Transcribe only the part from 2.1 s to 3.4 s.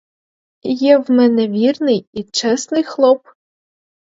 і чесний хлоп!